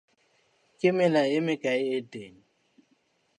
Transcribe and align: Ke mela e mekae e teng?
Ke 0.79 0.89
mela 0.97 1.21
e 1.37 1.39
mekae 1.45 1.83
e 1.97 1.99
teng? 2.11 2.35